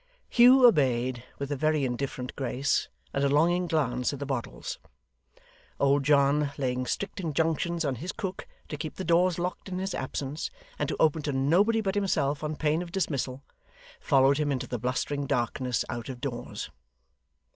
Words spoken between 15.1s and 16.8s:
darkness out of doors.